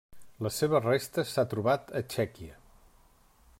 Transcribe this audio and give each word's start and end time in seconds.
Les 0.45 0.55
seves 0.61 0.81
restes 0.87 1.35
s'ha 1.35 1.45
trobat 1.53 1.95
a 1.99 2.03
Txèquia. 2.15 2.59